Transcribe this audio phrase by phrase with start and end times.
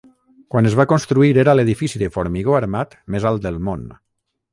[0.53, 3.85] Quan es va construir, era l'edifici de formigó armat més alt del món.